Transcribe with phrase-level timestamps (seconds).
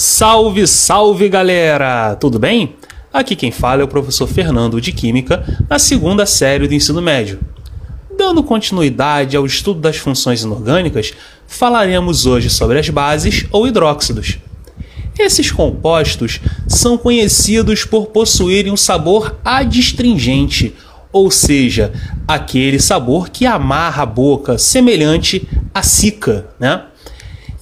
[0.00, 2.14] Salve, salve galera!
[2.14, 2.76] Tudo bem?
[3.12, 7.40] Aqui quem fala é o professor Fernando de Química, na segunda série do ensino médio.
[8.16, 11.14] Dando continuidade ao estudo das funções inorgânicas,
[11.48, 14.38] falaremos hoje sobre as bases ou hidróxidos.
[15.18, 16.38] Esses compostos
[16.68, 20.76] são conhecidos por possuírem um sabor adstringente,
[21.10, 21.92] ou seja,
[22.28, 26.84] aquele sabor que amarra a boca, semelhante à cica, né?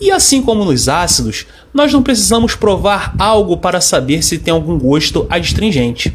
[0.00, 4.78] E assim como nos ácidos, nós não precisamos provar algo para saber se tem algum
[4.78, 6.14] gosto adstringente.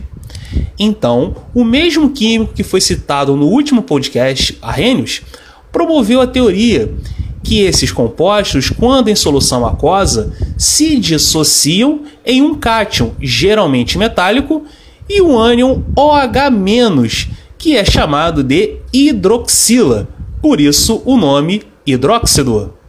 [0.78, 5.22] Então, o mesmo químico que foi citado no último podcast, Arrhenius,
[5.72, 6.94] promoveu a teoria
[7.44, 14.64] que esses compostos, quando em solução aquosa, se dissociam em um cátion, geralmente metálico,
[15.10, 17.28] e o ânion OH-,
[17.58, 20.08] que é chamado de hidroxila,
[20.42, 22.81] por isso o nome hidróxido.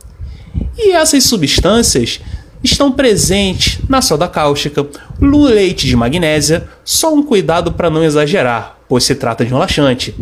[0.77, 2.21] E essas substâncias
[2.63, 4.87] estão presentes na soda cáustica,
[5.21, 9.59] no leite de magnésia, só um cuidado para não exagerar, pois se trata de um
[9.59, 10.15] laxante,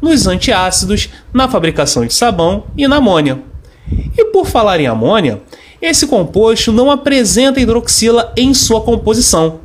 [0.00, 3.40] nos antiácidos, na fabricação de sabão e na amônia.
[4.16, 5.42] E por falar em amônia,
[5.82, 9.60] esse composto não apresenta hidroxila em sua composição,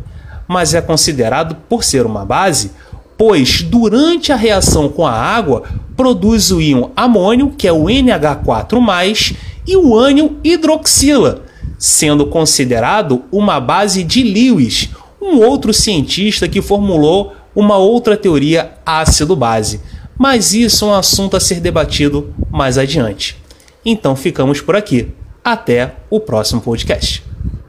[0.47, 2.71] mas é considerado por ser uma base,
[3.17, 5.63] pois durante a reação com a água
[5.95, 9.35] produz o íon amônio, que é o NH4+,
[9.67, 11.43] e o ânion hidroxila,
[11.77, 14.89] sendo considerado uma base de Lewis,
[15.21, 19.81] um outro cientista que formulou uma outra teoria ácido-base.
[20.17, 23.37] Mas isso é um assunto a ser debatido mais adiante.
[23.83, 25.09] Então ficamos por aqui.
[25.43, 27.24] Até o próximo podcast.